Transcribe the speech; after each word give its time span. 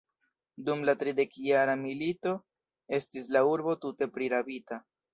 Dum 0.69 0.79
la 0.89 0.95
tridekjara 1.03 1.77
milito 1.83 2.35
estis 3.01 3.31
la 3.39 3.47
urbo 3.55 3.79
tute 3.87 4.13
prirabita. 4.19 4.87